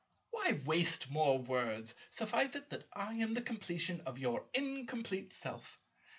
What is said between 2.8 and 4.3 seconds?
I am the completion of